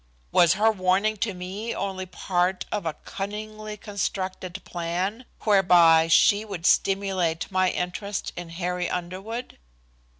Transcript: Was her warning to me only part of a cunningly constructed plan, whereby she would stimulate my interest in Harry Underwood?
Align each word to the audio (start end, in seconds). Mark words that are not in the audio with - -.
Was 0.31 0.53
her 0.55 0.71
warning 0.71 1.15
to 1.17 1.35
me 1.35 1.75
only 1.75 2.07
part 2.07 2.65
of 2.71 2.87
a 2.87 2.95
cunningly 3.05 3.77
constructed 3.77 4.59
plan, 4.65 5.25
whereby 5.41 6.07
she 6.07 6.43
would 6.43 6.65
stimulate 6.65 7.51
my 7.51 7.69
interest 7.69 8.33
in 8.35 8.49
Harry 8.49 8.89
Underwood? 8.89 9.59